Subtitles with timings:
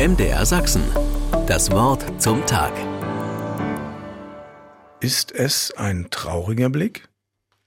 [0.00, 0.82] MDR Sachsen.
[1.46, 2.72] Das Wort zum Tag.
[5.00, 7.10] Ist es ein trauriger Blick?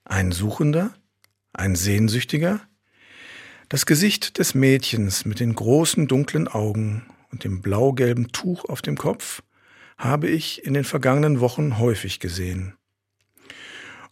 [0.04, 0.96] Ein suchender?
[1.54, 2.60] Ein sehnsüchtiger?
[3.70, 8.98] Das Gesicht des Mädchens mit den großen dunklen Augen und dem blau-gelben Tuch auf dem
[8.98, 9.44] Kopf
[10.00, 12.74] habe ich in den vergangenen Wochen häufig gesehen.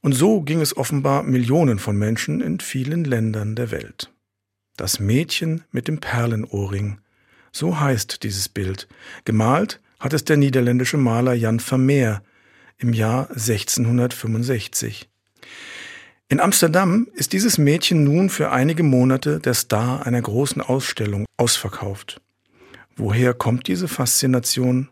[0.01, 4.13] Und so ging es offenbar Millionen von Menschen in vielen Ländern der Welt.
[4.77, 6.99] Das Mädchen mit dem Perlenohrring,
[7.51, 8.87] so heißt dieses Bild.
[9.25, 12.23] Gemalt hat es der niederländische Maler Jan Vermeer
[12.77, 15.09] im Jahr 1665.
[16.29, 22.21] In Amsterdam ist dieses Mädchen nun für einige Monate der Star einer großen Ausstellung ausverkauft.
[22.95, 24.89] Woher kommt diese Faszination?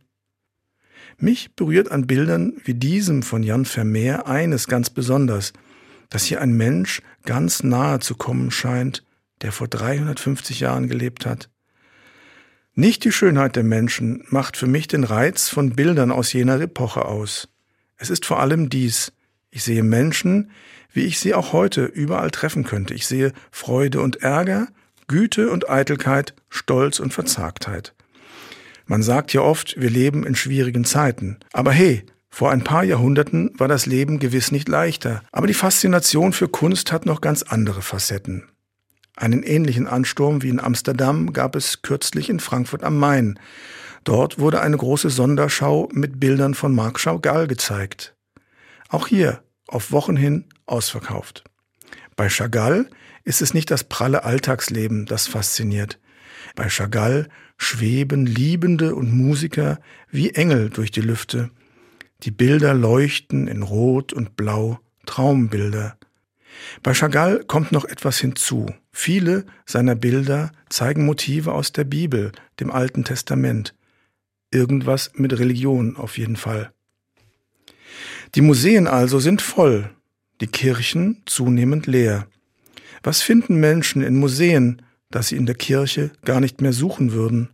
[1.18, 5.54] Mich berührt an Bildern wie diesem von Jan Vermeer eines ganz besonders,
[6.10, 9.04] dass hier ein Mensch ganz nahe zu kommen scheint,
[9.42, 11.50] der vor 350 Jahren gelebt hat.
[12.80, 17.04] Nicht die Schönheit der Menschen macht für mich den Reiz von Bildern aus jener Epoche
[17.04, 17.50] aus.
[17.98, 19.12] Es ist vor allem dies.
[19.52, 20.52] Ich sehe Menschen,
[20.94, 22.94] wie ich sie auch heute überall treffen könnte.
[22.94, 24.70] Ich sehe Freude und Ärger,
[25.10, 27.94] Güte und Eitelkeit, Stolz und Verzagtheit.
[28.86, 31.40] Man sagt ja oft, wir leben in schwierigen Zeiten.
[31.52, 35.22] Aber hey, vor ein paar Jahrhunderten war das Leben gewiss nicht leichter.
[35.34, 38.48] Aber die Faszination für Kunst hat noch ganz andere Facetten.
[39.20, 43.38] Einen ähnlichen Ansturm wie in Amsterdam gab es kürzlich in Frankfurt am Main.
[44.06, 48.16] Dort wurde eine große Sonderschau mit Bildern von Marc Chagall gezeigt.
[48.88, 51.44] Auch hier auf Wochen hin ausverkauft.
[52.16, 52.90] Bei Chagall
[53.26, 56.00] ist es nicht das pralle Alltagsleben, das fasziniert.
[56.56, 61.52] Bei Chagall schweben Liebende und Musiker wie Engel durch die Lüfte.
[62.24, 65.98] Die Bilder leuchten in Rot und Blau, Traumbilder.
[66.84, 68.68] Bei Chagall kommt noch etwas hinzu.
[69.02, 73.74] Viele seiner Bilder zeigen Motive aus der Bibel, dem Alten Testament.
[74.52, 76.74] Irgendwas mit Religion auf jeden Fall.
[78.36, 79.90] Die Museen also sind voll,
[80.42, 82.28] die Kirchen zunehmend leer.
[83.02, 87.52] Was finden Menschen in Museen, das sie in der Kirche gar nicht mehr suchen würden?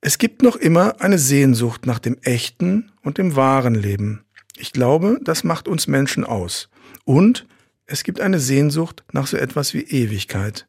[0.00, 4.24] Es gibt noch immer eine Sehnsucht nach dem echten und dem wahren Leben.
[4.56, 6.68] Ich glaube, das macht uns Menschen aus.
[7.04, 7.46] Und
[7.90, 10.68] es gibt eine Sehnsucht nach so etwas wie Ewigkeit.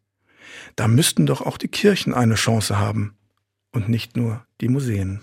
[0.76, 3.16] Da müssten doch auch die Kirchen eine Chance haben
[3.72, 5.22] und nicht nur die Museen.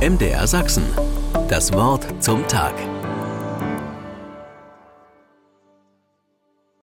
[0.00, 0.84] MDR Sachsen.
[1.48, 2.74] Das Wort zum Tag.